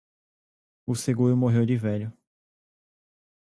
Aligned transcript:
O 0.87 0.95
seguro 0.95 1.37
morreu 1.37 1.63
de 1.63 1.77
velho. 1.77 2.11